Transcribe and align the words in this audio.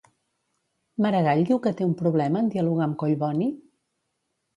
Maragall 1.05 1.43
diu 1.49 1.59
que 1.65 1.73
té 1.81 1.85
un 1.87 1.93
problema 1.99 2.41
en 2.45 2.49
dialogar 2.55 2.87
amb 2.87 2.97
Collboni? 3.05 3.51